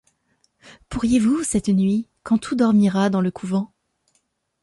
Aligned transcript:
Pourriez-vous, 0.89 1.43
cette 1.43 1.67
nuit, 1.67 2.07
quand 2.23 2.39
tout 2.39 2.55
dormira 2.55 3.11
dans 3.11 3.21
le 3.21 3.29
couvent 3.29 3.71